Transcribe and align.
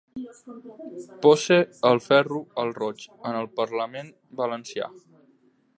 Pose 1.25 1.57
el 1.91 2.01
ferro 2.07 2.41
al 2.63 2.73
roig 2.79 3.07
en 3.13 3.39
el 3.43 3.53
Parlament 3.61 4.13
valencià. 4.43 4.91